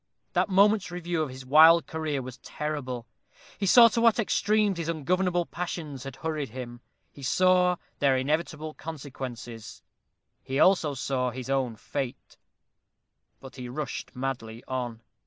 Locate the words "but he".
13.39-13.69